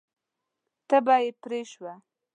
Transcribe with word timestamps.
تبه 0.89 1.15
یې 1.23 1.29
پرې 1.41 1.61
شوه. 1.71 1.93